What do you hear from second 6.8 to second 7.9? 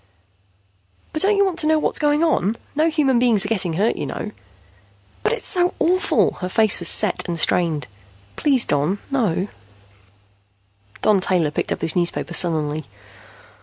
set and strained.